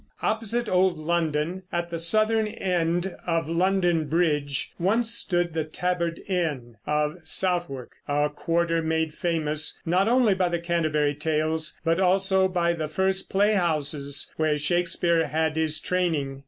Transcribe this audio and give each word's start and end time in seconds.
Opposite 0.23 0.67
old 0.67 0.97
London, 0.97 1.61
at 1.71 1.91
the 1.91 1.99
southern 1.99 2.47
end 2.47 3.15
of 3.27 3.47
London 3.47 4.07
Bridge, 4.07 4.71
once 4.79 5.13
stood 5.13 5.53
the 5.53 5.63
Tabard 5.63 6.19
Inn 6.27 6.75
of 6.87 7.17
Southwark, 7.23 7.91
a 8.07 8.27
quarter 8.27 8.81
made 8.81 9.13
famous 9.13 9.79
not 9.85 10.07
only 10.07 10.33
by 10.33 10.49
the 10.49 10.57
Canterbury 10.59 11.13
Tales, 11.13 11.77
but 11.85 11.99
also 11.99 12.47
by 12.47 12.73
the 12.73 12.87
first 12.87 13.29
playhouses 13.29 14.33
where 14.37 14.57
Shakespeare 14.57 15.27
had 15.27 15.55
his 15.55 15.79
training. 15.79 16.39